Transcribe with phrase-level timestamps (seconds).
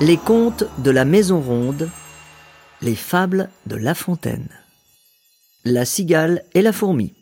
[0.00, 1.90] Les contes de la Maison Ronde,
[2.82, 4.48] les fables de La Fontaine.
[5.64, 7.14] La cigale et la fourmi.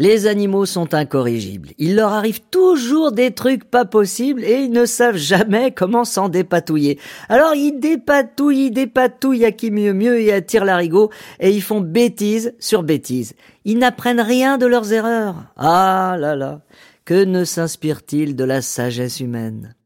[0.00, 1.70] Les animaux sont incorrigibles.
[1.78, 6.28] Il leur arrive toujours des trucs pas possibles et ils ne savent jamais comment s'en
[6.28, 6.98] dépatouiller.
[7.28, 11.80] Alors ils dépatouillent, ils dépatouillent à qui mieux mieux et attirent l'arigot et ils font
[11.80, 13.34] bêtise sur bêtise.
[13.64, 15.36] Ils n'apprennent rien de leurs erreurs.
[15.56, 16.62] Ah là là,
[17.04, 19.76] que ne s'inspire-t-il de la sagesse humaine?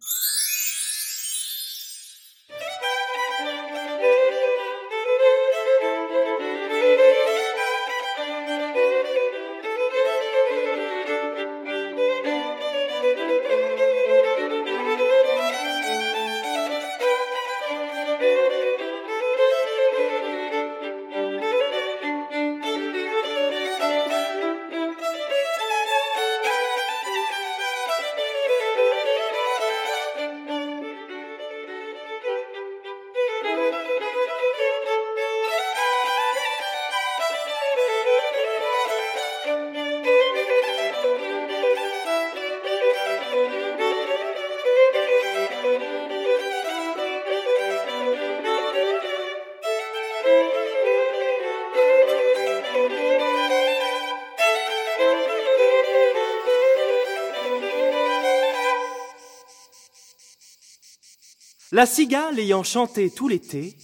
[61.70, 63.76] La cigale ayant chanté tout l'été,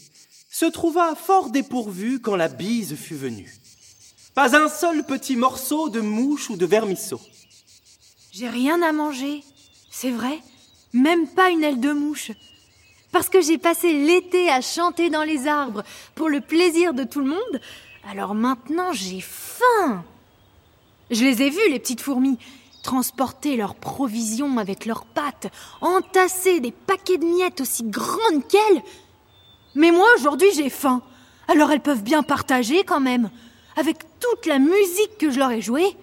[0.50, 3.52] se trouva fort dépourvue quand la bise fut venue.
[4.34, 7.20] Pas un seul petit morceau de mouche ou de vermisseau.
[8.32, 9.44] J'ai rien à manger,
[9.90, 10.40] c'est vrai,
[10.94, 12.32] même pas une aile de mouche.
[13.12, 17.20] Parce que j'ai passé l'été à chanter dans les arbres pour le plaisir de tout
[17.20, 17.60] le monde,
[18.08, 20.04] alors maintenant j'ai faim.
[21.10, 22.38] Je les ai vues, les petites fourmis,
[22.84, 25.48] transporter leurs provisions avec leurs pattes,
[25.80, 28.82] entasser des paquets de miettes aussi grandes qu'elles.
[29.74, 31.02] Mais moi, aujourd'hui, j'ai faim.
[31.48, 33.30] Alors elles peuvent bien partager quand même.
[33.76, 35.96] Avec toute la musique que je leur ai jouée.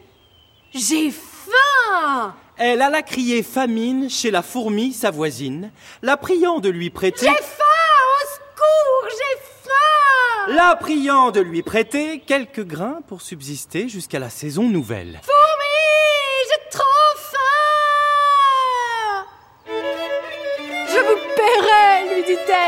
[0.74, 5.72] J'ai faim Elle alla crier famine chez la fourmi, sa voisine,
[6.02, 7.28] la priant de lui prêter...
[7.28, 7.64] J'ai faim
[8.08, 14.30] Au secours J'ai faim La priant de lui prêter quelques grains pour subsister jusqu'à la
[14.30, 15.22] saison nouvelle.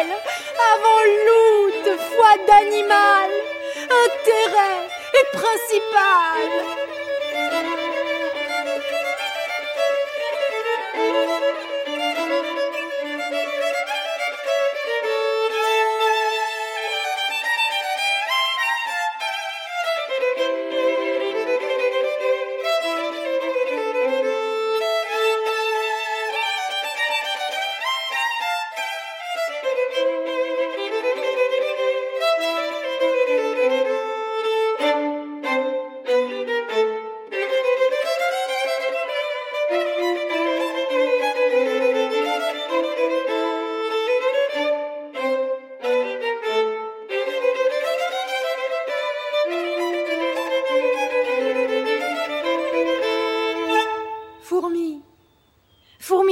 [0.02, 3.30] Avant loute, foi d'animal,
[4.06, 4.88] intérêt
[5.20, 7.03] et principal.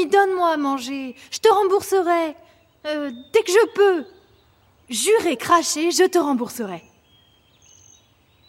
[0.06, 1.16] Donne-moi à manger.
[1.32, 2.36] Je te rembourserai.
[2.88, 4.06] Euh, dès que je peux.
[4.90, 6.84] Juré craché, je te rembourserai.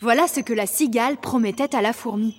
[0.00, 2.34] Voilà ce que la cigale promettait à la fourmi.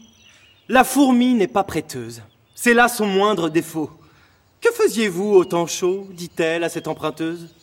[0.67, 2.21] La fourmi n'est pas prêteuse.
[2.55, 3.89] C'est là son moindre défaut.
[4.59, 7.53] Que faisiez-vous au temps chaud dit-elle à cette emprunteuse?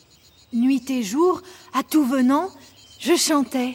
[0.53, 1.43] Nuit et jour,
[1.75, 2.49] à tout venant,
[2.99, 3.75] je chantais.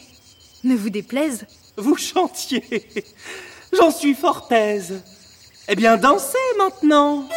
[0.63, 1.45] Ne vous déplaise.
[1.77, 2.63] Vous chantiez.
[3.73, 5.03] J'en suis fort aise.
[5.67, 7.27] Eh bien, dansez maintenant.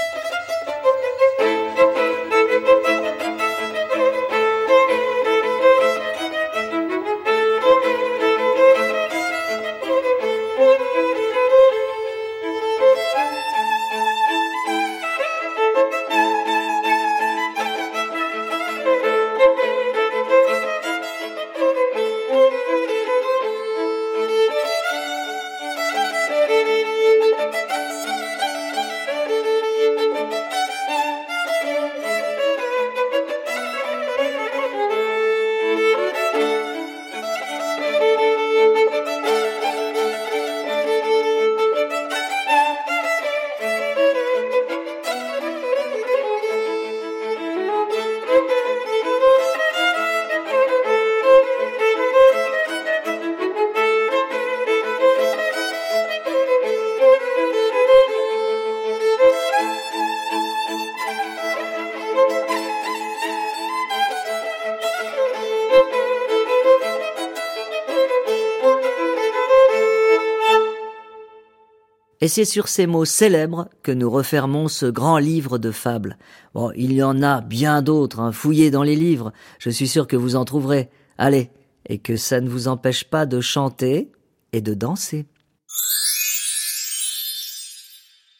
[72.20, 76.18] Et c'est sur ces mots célèbres que nous refermons ce grand livre de fables.
[76.52, 80.06] Bon, il y en a bien d'autres, hein, fouillez dans les livres, je suis sûr
[80.08, 80.90] que vous en trouverez.
[81.16, 81.50] Allez,
[81.88, 84.10] et que ça ne vous empêche pas de chanter
[84.52, 85.26] et de danser.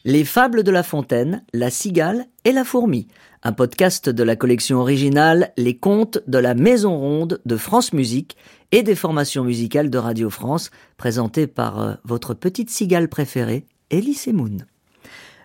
[0.05, 3.07] Les fables de La Fontaine, La Cigale et la Fourmi,
[3.43, 8.35] un podcast de la collection originale Les Contes de la Maison Ronde de France Musique
[8.71, 14.27] et des formations musicales de Radio France, présenté par euh, votre petite cigale préférée, Elise
[14.27, 14.57] Moon.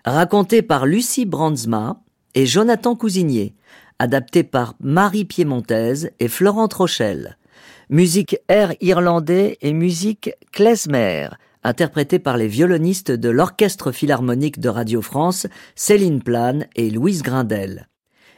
[0.04, 2.02] Raconté par Lucie Brandsma
[2.34, 3.54] et Jonathan Cousinier,
[3.98, 7.38] adapté par Marie Piémontaise et Florent Rochelle.
[7.90, 11.28] Musique air irlandais et musique klezmer,
[11.64, 17.88] interprétée par les violonistes de l'Orchestre Philharmonique de Radio France, Céline Plane et Louise Grindel.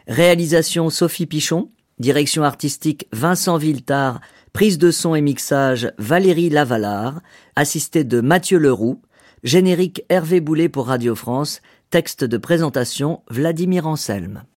[0.06, 4.20] Réalisation Sophie Pichon, direction artistique Vincent Villetard,
[4.52, 7.20] prise de son et mixage Valérie Lavalard,
[7.56, 9.02] assistée de Mathieu Leroux,
[9.42, 14.42] générique Hervé Boulet pour Radio France, texte de présentation Vladimir Anselme.